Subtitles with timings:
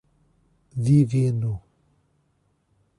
[0.85, 1.53] Divino